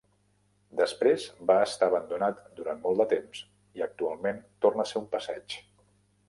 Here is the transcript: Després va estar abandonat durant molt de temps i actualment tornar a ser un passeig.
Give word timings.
Després 0.77 1.25
va 1.51 1.57
estar 1.65 1.89
abandonat 1.91 2.39
durant 2.61 2.81
molt 2.87 3.03
de 3.03 3.07
temps 3.13 3.43
i 3.81 3.85
actualment 3.89 4.41
tornar 4.67 4.87
a 4.89 4.93
ser 4.95 4.99
un 5.05 5.07
passeig. 5.15 5.61